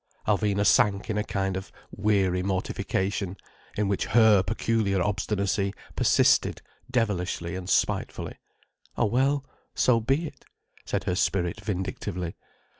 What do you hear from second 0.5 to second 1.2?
sank in